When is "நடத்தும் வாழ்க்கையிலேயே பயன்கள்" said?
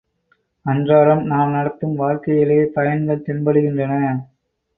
1.51-3.23